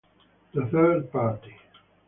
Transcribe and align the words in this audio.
The 0.55 0.65
Third 0.65 1.11
Party 1.11 1.55